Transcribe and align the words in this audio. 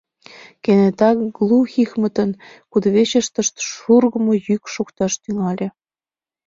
Кенета 0.63 1.09
Глухихмытын 1.37 2.31
кудывечыштышт 2.71 3.55
шургымо 3.69 4.33
йӱк 4.47 4.63
шокташ 4.73 5.13
тӱҥале. 5.23 5.67